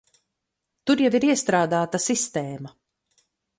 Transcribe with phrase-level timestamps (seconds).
[0.91, 2.75] Tur jau ir iestrādāta sistēma.